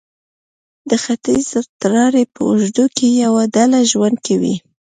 [0.89, 4.55] د ختیځې تراړې په اوږدو کې یوه ډله ژوند کوي.